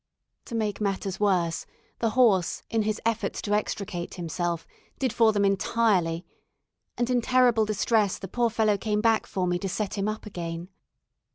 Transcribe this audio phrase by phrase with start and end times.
[0.45, 1.67] To make matters worse,
[1.99, 4.65] the horse, in his efforts to extricate himself,
[4.97, 6.25] did for them entirely;
[6.97, 10.25] and in terrible distress, the poor fellow came back for me to set him up
[10.25, 10.69] again.